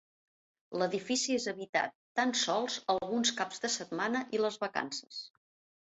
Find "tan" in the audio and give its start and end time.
2.21-2.35